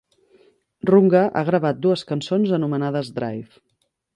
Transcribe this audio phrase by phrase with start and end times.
[0.91, 3.63] Runga ha gravat dues cançons anomenades "Drive".